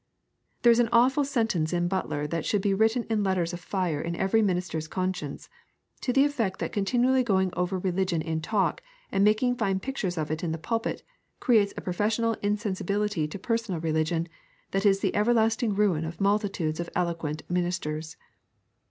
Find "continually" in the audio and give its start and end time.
6.71-7.21